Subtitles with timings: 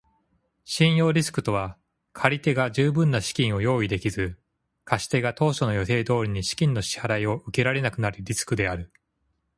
[0.65, 1.77] 信用リスクとは
[2.13, 4.39] 借り手が十分な資金を用意できず、
[4.83, 8.91] 貸し手が当初の予定通りに資金の支払を受けられなくなるリスクである。